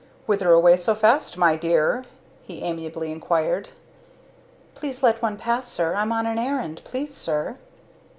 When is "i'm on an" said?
5.93-6.39